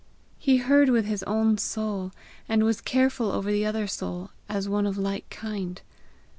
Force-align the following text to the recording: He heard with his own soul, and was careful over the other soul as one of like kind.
He 0.39 0.57
heard 0.57 0.89
with 0.89 1.05
his 1.05 1.21
own 1.25 1.59
soul, 1.59 2.11
and 2.49 2.63
was 2.63 2.81
careful 2.81 3.31
over 3.31 3.51
the 3.51 3.67
other 3.67 3.85
soul 3.85 4.31
as 4.49 4.67
one 4.67 4.87
of 4.87 4.97
like 4.97 5.29
kind. 5.29 5.79